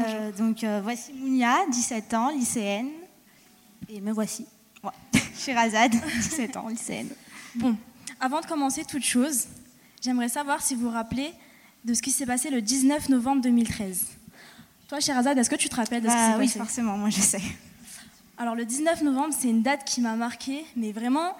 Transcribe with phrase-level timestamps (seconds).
[0.00, 2.90] Euh, donc euh, voici Mounia, 17 ans, lycéenne.
[3.88, 4.46] Et me voici.
[4.82, 4.90] Ouais.
[5.38, 7.08] Sherazade, 17 ans, lycéenne.
[7.54, 7.76] Bon,
[8.20, 9.46] avant de commencer toute chose,
[10.02, 11.32] j'aimerais savoir si vous vous rappelez
[11.84, 14.06] de ce qui s'est passé le 19 novembre 2013.
[14.88, 16.96] Toi, Sherazade, est-ce que tu te rappelles de ce qui Bah s'est oui, passé forcément,
[16.96, 17.42] moi je sais.
[18.38, 21.36] Alors le 19 novembre, c'est une date qui m'a marquée, mais vraiment,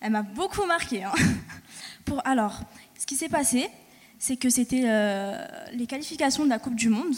[0.00, 1.04] elle m'a beaucoup marquée.
[1.04, 1.12] hein.
[2.04, 2.60] Pour, alors,
[2.98, 3.68] ce qui s'est passé,
[4.18, 7.14] c'est que c'était euh, les qualifications de la Coupe du Monde.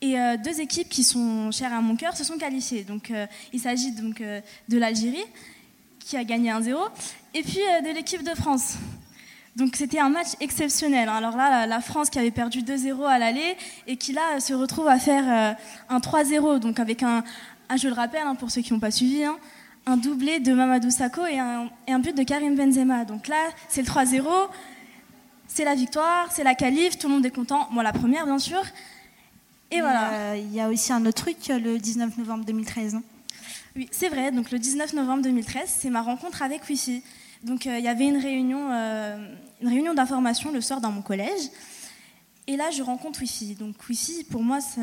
[0.00, 2.84] Et euh, deux équipes qui sont chères à mon cœur se sont qualifiées.
[2.84, 5.24] Donc, euh, il s'agit donc euh, de l'Algérie,
[5.98, 6.76] qui a gagné 1-0,
[7.34, 8.74] et puis de l'équipe de France.
[9.56, 11.08] Donc c'était un match exceptionnel.
[11.08, 13.56] Alors là, la- France qui avait perdu 2-0 à l'aller
[13.88, 15.56] et qui là se retrouve à faire
[15.88, 16.60] un 3-0.
[16.60, 17.24] Donc avec un,
[17.76, 19.36] je le rappelle hein, pour ceux qui n'ont pas suivi, hein,
[19.84, 23.04] un doublé de Mamadou Sakho et un, et un but de Karim Benzema.
[23.04, 24.22] Donc là, c'est le 3-0,
[25.48, 27.66] c'est la victoire, c'est la qualif, tout le monde est content.
[27.72, 28.62] Moi, la première, bien sûr.
[29.70, 30.12] Et voilà.
[30.32, 32.94] euh, Il y a aussi un autre truc le 19 novembre 2013.
[32.94, 33.02] non
[33.76, 34.32] Oui, c'est vrai.
[34.32, 37.02] Donc le 19 novembre 2013, c'est ma rencontre avec Wi-Fi.
[37.44, 39.16] Donc euh, il y avait une réunion, euh,
[39.60, 41.50] une réunion d'information le soir dans mon collège.
[42.50, 43.56] Et là, je rencontre Wi-Fi.
[43.56, 44.80] Donc Wi-Fi, pour moi, ça-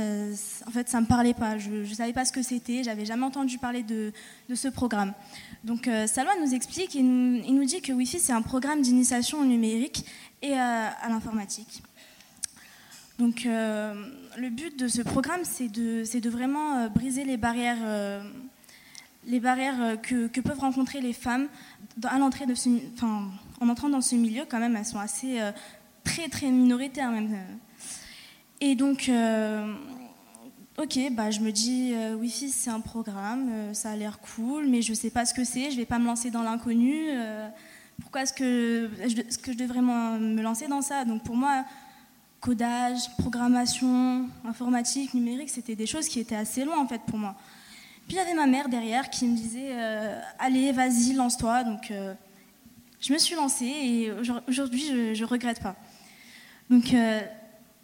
[0.68, 1.58] en fait, ça me parlait pas.
[1.58, 2.84] Je ne savais pas ce que c'était.
[2.84, 4.14] J'avais jamais entendu parler de,
[4.50, 5.14] de ce programme.
[5.64, 8.82] Donc euh, Salwa nous explique, il nous, il nous dit que Wi-Fi, c'est un programme
[8.84, 10.06] d'initiation au numérique
[10.44, 11.82] et à l'informatique.
[13.18, 13.94] Donc, euh,
[14.38, 18.22] le but de ce programme, c'est de, de vraiment euh, briser les barrières, euh,
[19.26, 21.48] les barrières que, que peuvent rencontrer les femmes
[22.04, 22.70] à l'entrée de ce,
[23.62, 24.44] en entrant dans ce milieu.
[24.50, 25.40] Quand même, elles sont assez
[26.04, 27.38] très très minoritaires même.
[28.60, 29.10] Et donc,
[30.78, 34.82] ok, bah, je me dis, euh, Wi-Fi, c'est un programme, ça a l'air cool, mais
[34.82, 37.12] je ne sais pas ce que c'est, je ne vais pas me lancer dans l'inconnu.
[38.02, 41.06] pourquoi est-ce que, est-ce que je devrais me lancer dans ça?
[41.06, 41.64] Donc pour moi,
[42.46, 47.36] codage, programmation, informatique, numérique, c'était des choses qui étaient assez loin en fait pour moi.
[48.08, 51.64] Puis il y avait ma mère derrière qui me disait euh, allez, vas-y, lance-toi.
[51.64, 52.14] Donc euh,
[53.02, 55.76] je me suis lancée et aujourd- aujourd'hui je ne regrette pas.
[56.70, 57.20] Donc euh,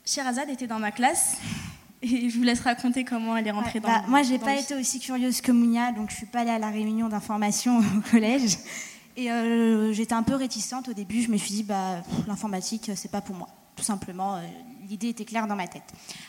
[0.06, 1.38] Sherazade était dans ma classe
[2.04, 3.88] et je vous laisse raconter comment elle est rentrée Ouais, dans.
[4.02, 6.52] bah, Moi, j'ai pas le- été aussi curieuse que Mounia, donc je suis pas allée
[6.52, 8.58] à la réunion d'information au collège.
[9.18, 11.22] Et euh, j'étais un peu réticente au début.
[11.22, 13.48] Je me suis dit, bah, l'informatique, c'est pas pour moi.
[13.82, 14.42] Tout simplement, euh,
[14.88, 15.82] l'idée était claire dans ma tête.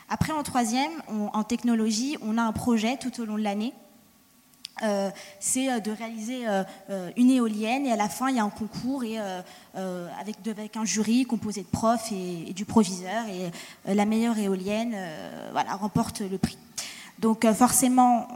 [0.09, 0.91] Après, en troisième,
[1.35, 3.75] en technologie, on a un projet tout au long de l'année.
[4.83, 6.47] Euh, c'est euh, de réaliser
[7.19, 10.87] une éolienne et à la fin il y a un concours et avec, avec un
[10.87, 14.97] jury composé de profs et, du proviseur et la meilleure éolienne
[15.53, 16.57] voilà, remporte le prix.
[17.19, 18.29] Donc forcément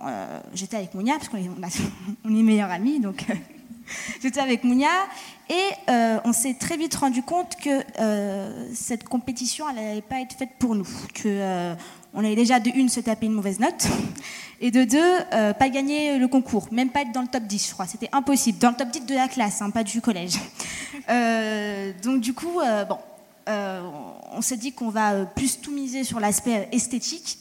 [0.53, 3.25] j'étais avec Mounia parce qu'on est, on a- donc
[4.23, 4.89] j'étais avec Mounia
[5.49, 10.35] et euh, on s'est très vite rendu compte que euh, cette compétition n'allait pas être
[10.35, 11.75] faite pour nous que euh,
[12.15, 13.87] on allait déjà de une se taper une mauvaise note
[14.61, 17.73] et de deux, pas gagner le concours, même pas être dans le top 10, je
[17.75, 17.87] crois.
[17.87, 18.59] C'était impossible.
[18.59, 20.39] Dans le top 10 de la classe, hein, pas du collège.
[22.03, 22.99] Donc du coup, bon,
[23.47, 27.39] on s'est dit qu'on va plus tout miser sur l'aspect esthétique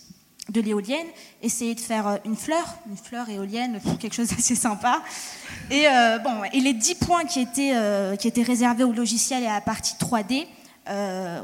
[0.50, 1.08] de l'éolienne,
[1.42, 5.02] essayer de faire euh, une fleur, une fleur éolienne, quelque chose d'assez sympa.
[5.72, 9.44] Et, euh, bon, et les 10 points qui étaient, euh, qui étaient réservés au logiciel
[9.44, 10.46] et à la partie 3D,
[10.88, 11.42] euh,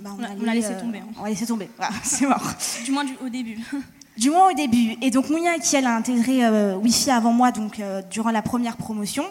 [0.00, 1.12] bah, On a- on a laissé tomber, hein.
[1.20, 2.42] On a laissé tomber, Voilà, c'est mort.
[2.84, 3.58] Du moins du- au début.
[4.16, 4.96] Du moins au début.
[5.00, 7.80] Et donc Mounia, qui elle a intégré Wi-Fi avant moi, donc
[8.10, 9.24] durant la première promotion,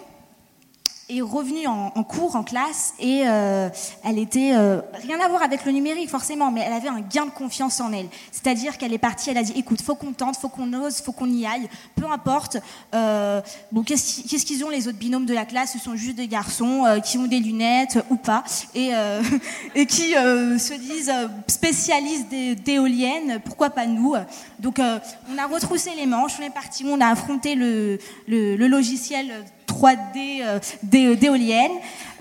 [1.10, 3.70] est revenue en, cours, en classe, et euh,
[4.04, 7.26] elle était euh, rien à voir avec le numérique forcément, mais elle avait un gain
[7.26, 8.08] de confiance en elle.
[8.32, 11.12] C'est-à-dire qu'elle est partie, elle a dit écoute, faut qu'on tente, faut qu'on ose, faut
[11.12, 12.58] qu'on y aille, peu importe.
[12.94, 13.42] euh,
[13.72, 15.74] bon, qu'est-ce qu'ils ont les autres binômes de la classe?
[15.74, 18.44] Ce sont juste des garçons qui ont des lunettes ou pas,
[18.76, 18.92] et,
[19.76, 21.12] et qui se disent
[21.48, 22.30] spécialistes
[22.64, 23.40] d'éoliennes.
[23.44, 24.16] Pourquoi pas nous?
[24.60, 29.44] Donc on a retroussé les manches, on est parti, on a affronté le, le logiciel
[29.80, 31.72] 3D euh, d'é- d'éoliennes.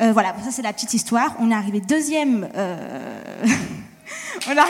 [0.01, 1.35] Euh, voilà, ça c'est la petite histoire.
[1.41, 2.49] On est arrivé deuxième.
[2.55, 3.45] euh,
[4.49, 4.65] on a...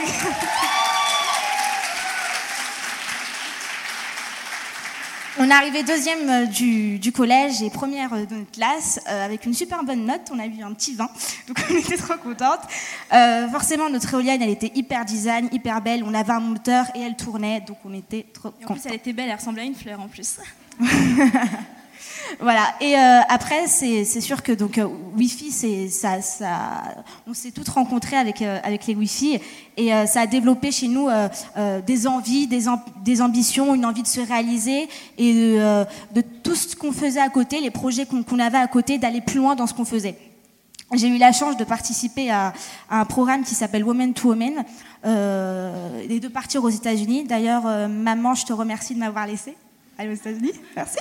[5.40, 9.44] on est arrivé deuxième euh, du, collège et première euh, de notre classe euh, avec
[9.46, 10.22] une super bonne note.
[10.32, 11.04] On a eu un petit 20,
[11.48, 12.60] donc on était trop contente.
[13.52, 16.02] forcément, notre éolienne, elle était hyper design, hyper belle.
[16.04, 18.70] On avait un moteur et elle tournait, donc on était trop contents.
[18.70, 20.38] En plus, elle était belle, elle ressemblait à une fleur en plus.
[22.40, 22.74] Voilà.
[22.80, 24.86] Et euh, après, c'est sûr que donc euh,
[25.16, 25.52] Wi-Fi,
[27.26, 29.40] on s'est toutes rencontrées avec euh, les Wi-Fi
[29.76, 31.08] et ça a développé chez nous
[31.86, 37.20] des envies, des, ambitions, une envie de se réaliser et de, tout ce qu'on faisait
[37.20, 40.16] à côté, les projets qu'on avait à côté, d'aller plus loin dans ce qu'on faisait.
[40.94, 42.52] J'ai eu la chance de participer à,
[42.90, 44.64] à un programme qui s'appelle Women to Women
[45.04, 47.22] et de partir aux États-Unis.
[47.22, 49.54] D'ailleurs, maman, je te remercie de m'avoir laissé
[49.96, 50.52] aller aux États-Unis.
[50.74, 50.98] Merci.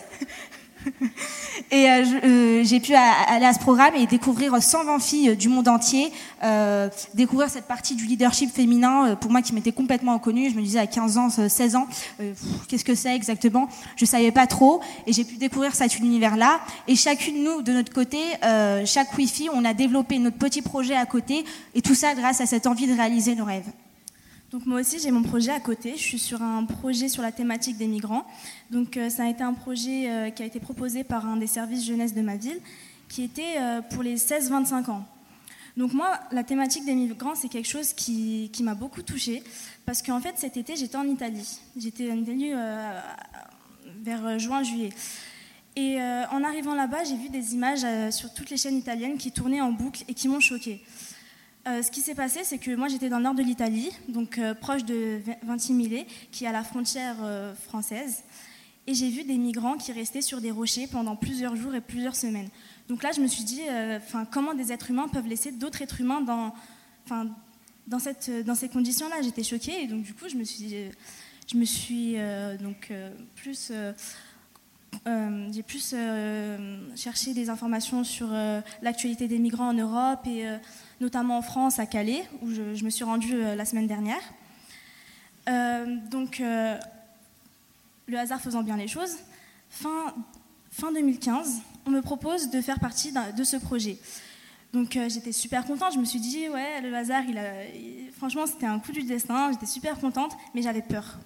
[1.71, 5.67] Et euh, euh, j'ai pu aller à ce programme et découvrir 120 filles du monde
[5.67, 6.11] entier,
[6.43, 10.49] euh, découvrir cette partie du leadership féminin, pour moi qui m'était complètement inconnue.
[10.49, 11.87] Je me disais à 15 ans, 16 ans,
[12.67, 13.67] qu'est-ce que c'est exactement?
[13.95, 14.81] Je savais pas trop.
[15.05, 16.59] Et j'ai pu découvrir cet univers-là.
[16.87, 18.19] Et chacune de nous, de notre côté,
[18.85, 21.45] chaque Wi-Fi, on a développé notre petit projet à côté.
[21.75, 23.69] Et tout ça grâce à cette envie de réaliser nos rêves.
[24.51, 25.93] Donc moi aussi j'ai mon projet à côté.
[25.97, 28.25] Je suis sur un projet sur la thématique des migrants.
[28.71, 31.47] Donc euh, ça a été un projet euh, qui a été proposé par un des
[31.47, 32.59] services jeunesse de ma ville,
[33.09, 35.05] qui était euh, pour les 16-25 ans.
[35.75, 39.43] Donc moi la thématique des migrants c'est quelque chose qui, m'a beaucoup touchée
[39.85, 41.59] parce qu'en fait cet été j'étais en Italie.
[41.77, 42.51] J'étais en Italie
[44.01, 44.89] vers juin-juillet.
[45.75, 49.61] Et en arrivant là-bas j'ai vu des images sur toutes les chaînes italiennes qui tournaient
[49.61, 50.81] en boucle et qui m'ont choquée.
[51.67, 54.37] Euh, ce qui s'est passé, c'est que moi j'étais dans le nord de l'Italie, donc
[54.37, 58.23] euh, proche de Ventimille, qui est à la frontière euh, française,
[58.85, 62.15] et j'ai vu des migrants qui restaient sur des rochers pendant plusieurs jours et plusieurs
[62.15, 62.47] semaines.
[62.87, 63.63] Donc là, je me suis dit,
[64.31, 66.53] comment des êtres humains peuvent laisser d'autres êtres humains dans,
[67.99, 69.21] ces conditions-là?
[69.23, 70.73] J'étais choquée, et donc du coup, je me suis,
[71.51, 72.15] je me suis
[73.35, 73.73] plus
[75.07, 80.45] euh, j'ai plus euh, cherché des informations sur euh, l'actualité des migrants en Europe et
[80.99, 84.21] notamment en France, à Calais, où je, me suis rendue la semaine dernière.
[86.11, 86.41] donc,
[88.07, 89.17] le hasard faisant bien les choses,
[89.69, 90.13] fin,
[90.71, 93.97] fin 2015, on me propose de faire partie de ce projet.
[94.73, 97.51] Donc j'étais super contente, je me suis dit, ouais, le hasard, il a,
[98.17, 101.19] franchement, c'était un coup du destin, j'étais super contente, mais j'avais peur.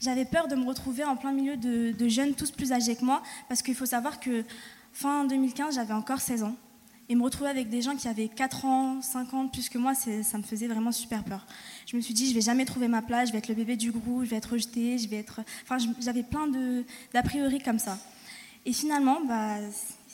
[0.00, 3.22] J'avais peur de me retrouver en plein milieu de, jeunes tous plus âgés que moi,
[3.48, 4.44] parce qu'il faut savoir que
[4.92, 6.56] fin 2015, j'avais encore 16 ans.
[7.10, 9.94] Et me retrouver avec des gens qui avaient 4 ans, 5 ans plus que moi,
[9.94, 11.46] ça me faisait vraiment super peur.
[11.86, 13.76] Je me suis dit, je vais jamais trouver ma place, je vais être le bébé
[13.76, 15.40] du groupe, je vais être rejetée, je vais être.
[15.62, 16.46] Enfin, j'avais plein
[17.14, 17.98] d'a priori comme ça.
[18.66, 19.56] Et finalement, bah,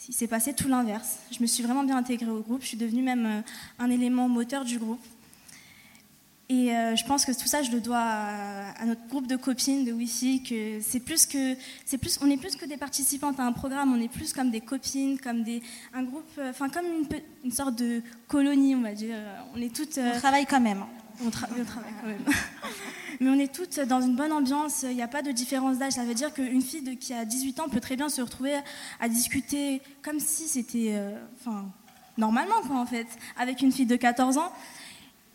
[0.09, 1.19] il s'est passé tout l'inverse.
[1.33, 3.41] Je me suis vraiment bien intégrée au groupe, je suis devenue même euh,
[3.79, 5.01] un élément moteur du groupe.
[6.51, 9.85] Et euh, je pense que tout ça, je le dois à, notre groupe de copines
[9.85, 11.57] de Wi-Fi, que c'est plus que,
[11.87, 14.51] c'est plus, on est plus que des participantes à un programme, on est plus comme
[14.51, 15.63] des copines, comme des,
[15.95, 17.07] un groupe, euh, enfin comme une,
[17.45, 19.17] une, sorte de colonie, on va dire.
[19.55, 19.99] On est toutes.
[19.99, 20.85] on travaille quand même.
[21.25, 21.65] On, travaille
[22.03, 22.25] quand même.
[23.21, 25.93] Mais on est toutes dans une bonne ambiance, il n'y a pas de différence d'âge.
[25.93, 28.55] Ça veut dire qu'une fille de, qui a 18 ans peut très bien se retrouver
[29.01, 31.71] à discuter comme si c'était, euh, enfin,
[32.19, 33.07] normalement quoi en fait,
[33.39, 34.53] avec une fille de 14 ans.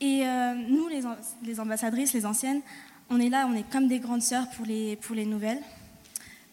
[0.01, 2.61] Et euh, nous, les, ambassadrices, les anciennes,
[3.09, 5.61] on est là, on est comme des grandes sœurs pour les, nouvelles.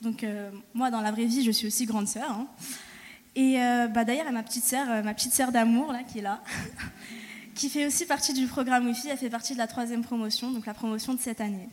[0.02, 2.30] Donc euh, moi, dans la vraie vie, je suis aussi grande sœur.
[2.30, 2.46] Hein.
[3.36, 6.42] Et euh, bah, d'ailleurs, ma petite sœur, ma petite sœur d'amour, là, qui est là,
[7.54, 10.66] qui fait aussi partie du programme WIFI, elle fait partie de la troisième promotion, donc
[10.66, 11.68] la promotion de cette année.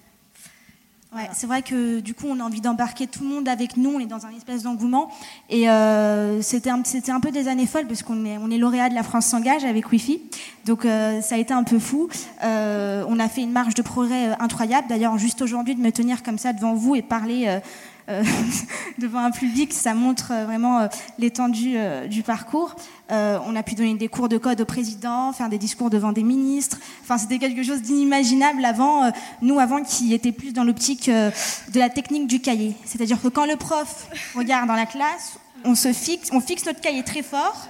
[1.15, 3.91] Ouais, c'est vrai que du coup, on a envie d'embarquer tout le monde avec nous.
[3.91, 5.11] On est dans un espèce d'engouement.
[5.47, 8.95] Et euh, c'était un, peu des années folles parce qu'on est, on est lauréat de
[8.95, 10.21] la France s'engage avec Wi-Fi.
[10.65, 12.09] Donc euh, ça a été un peu fou.
[12.43, 14.87] Euh, on a fait une marge de progrès euh, incroyable.
[14.87, 17.59] D'ailleurs, juste aujourd'hui, de me tenir comme ça devant vous et parler euh,
[18.97, 21.77] devant un public, ça montre euh, vraiment euh, l'étendue
[22.09, 22.75] du parcours.
[23.09, 26.23] on a pu donner des cours de code au président, faire des discours devant des
[26.23, 26.77] ministres.
[27.03, 31.89] Enfin, c'était quelque chose d'inimaginable avant, nous avant qui était plus dans l'optique de la
[31.89, 32.75] technique du cahier.
[32.85, 36.81] C'est-à-dire que quand le prof regarde dans la classe, on se fixe, on fixe notre
[36.81, 37.67] cahier très fort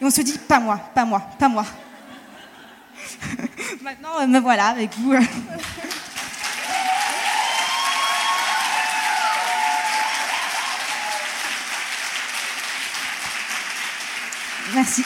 [0.00, 1.64] et on se dit pas moi, pas moi, pas moi.
[3.82, 5.14] Maintenant, me voilà avec vous.
[14.76, 15.02] Merci.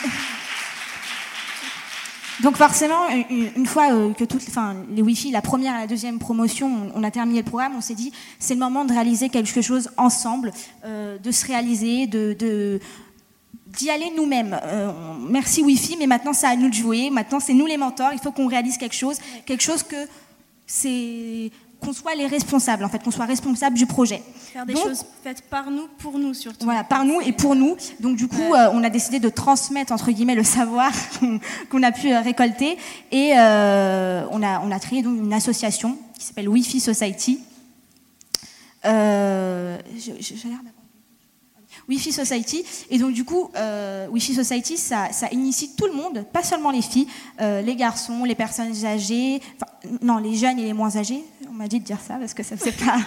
[2.43, 6.19] Donc forcément, une fois euh, que toutes, enfin, les Wi-Fi, la première et la deuxième
[6.19, 9.61] promotion, on a terminé le programme, on s'est dit, c'est le moment de réaliser quelque
[9.61, 10.51] chose ensemble,
[10.83, 12.81] euh, de se réaliser, de,
[13.67, 14.59] d'y aller nous-mêmes.
[14.61, 14.91] Euh,
[15.29, 17.09] merci Wi-Fi, mais maintenant c'est à nous de jouer.
[17.09, 18.11] Maintenant c'est nous les mentors.
[18.11, 20.05] Il faut qu'on réalise quelque chose, quelque chose que
[20.67, 21.49] c'est
[21.81, 24.21] qu'on soit les responsables, en fait, qu'on soit responsable du projet.
[24.53, 26.65] Faire des choses faites par nous, pour nous surtout.
[26.65, 27.75] Voilà, par nous et pour nous.
[27.99, 30.91] Donc du coup, euh, on a décidé de transmettre entre guillemets le savoir
[31.69, 32.77] qu'on a pu euh, récolter
[33.11, 37.39] et euh, on a on a créé donc une association qui s'appelle Wi-Fi Society.
[38.85, 39.77] Euh,
[41.89, 42.63] Wi-Fi Society.
[42.89, 46.71] Et donc, du coup, euh, Wi-Fi Society, ça, ça, initie tout le monde, pas seulement
[46.71, 47.07] les filles,
[47.39, 49.41] euh, les garçons, les personnes âgées,
[50.01, 51.23] non, les jeunes et les moins âgés.
[51.61, 52.97] M'a dit de dire ça parce que ça faisait pas.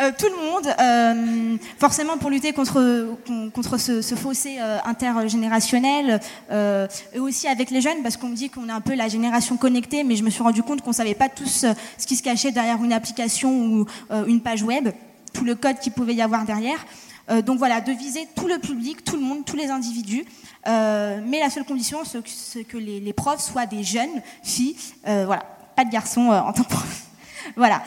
[0.00, 3.16] Euh, tout le monde, euh, forcément pour lutter contre,
[3.52, 6.20] contre ce, fossé euh, intergénérationnel,
[6.50, 9.58] et aussi avec les jeunes, parce qu'on me dit qu'on est un peu la génération
[9.58, 11.66] connectée, mais je me suis rendu compte qu'on savait pas tous
[11.98, 13.86] ce qui se cachait derrière une application ou
[14.28, 14.88] une page web
[15.34, 16.84] tout le code qu'il pouvait y avoir derrière.
[17.30, 20.24] Euh, donc voilà, de viser tout le public, tout le monde, tous les individus.
[20.66, 24.76] Euh, mais la seule condition, c'est que les, les, profs soient des jeunes filles.
[25.06, 25.42] Euh, voilà,
[25.76, 27.06] pas de garçons en tant que prof.
[27.56, 27.82] voilà.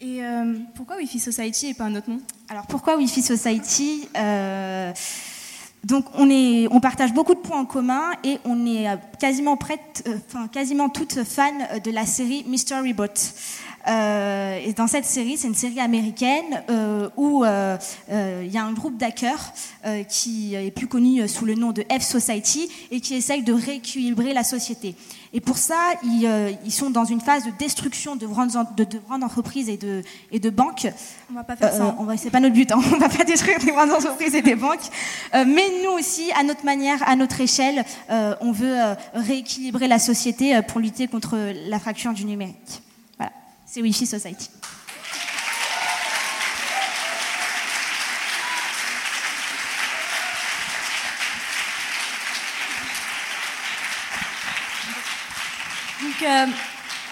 [0.00, 0.20] Et
[0.74, 2.20] pourquoi Wi-Fi Society et pas un autre nom?
[2.50, 4.08] Alors pourquoi Wi-Fi Society
[5.84, 8.88] donc on, est, on partage beaucoup de points en commun et on est
[9.20, 13.06] quasiment prête, enfin quasiment toutes fans de la série Mystery Bot.
[13.88, 17.76] Euh, et dans cette série, c'est une série américaine euh, où euh,
[18.08, 19.52] il y a un groupe d'hackers
[20.08, 24.34] qui est plus connu sous le nom de F Society et qui essaye de rééquilibrer
[24.34, 24.94] la société.
[25.32, 26.28] Et pour ça, ils,
[26.64, 30.02] ils sont dans une phase de destruction de grandes, de, de grandes entreprises et de,
[30.32, 30.88] et de banques.
[31.30, 31.94] On va pas faire ça.
[31.98, 32.72] On va, c'est pas notre but.
[32.72, 32.80] Hein.
[32.92, 34.90] On va pas détruire des grandes entreprises et des banques.
[35.32, 38.78] mais nous aussi, à notre manière, à notre échelle, on veut
[39.14, 41.36] rééquilibrer la société pour lutter contre
[41.68, 42.82] la fracture du numérique
[43.66, 44.48] c'est Wi-Fi Society.
[56.02, 56.46] Donc, euh,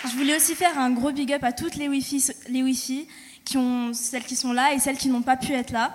[0.08, 3.08] je voulais aussi faire un gros big up à toutes les Wi-Fi, les Wi-Fi
[3.44, 5.94] qui ont, celles qui sont là et celles qui n'ont pas pu être là.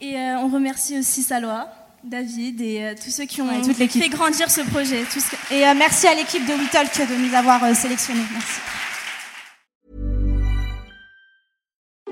[0.00, 1.68] Et euh, on remercie aussi Salois,
[2.02, 5.04] David et euh, tous ceux qui ont fait grandir ce projet.
[5.50, 8.24] Et merci à l'équipe de WeTalk de nous avoir sélectionnés.
[8.32, 8.60] Merci.